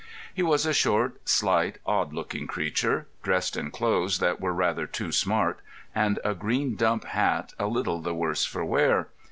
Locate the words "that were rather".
4.17-4.87